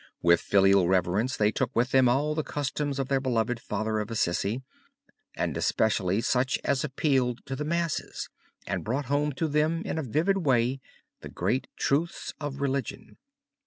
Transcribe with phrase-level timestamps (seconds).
[0.23, 4.09] With filial reverence they took with them all the customs of their loved Father of
[4.09, 4.63] Assisi,
[5.35, 8.27] and especially such as appealed to the masses
[8.65, 10.81] and brought home to them in a vivid way
[11.19, 13.17] the great truths of religion.